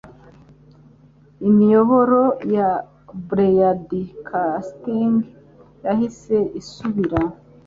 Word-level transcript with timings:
Imiyoboro 1.47 2.21
ya 2.55 2.69
Broadcasting 3.27 5.13
yahise 5.85 6.37
isubira 6.59 7.19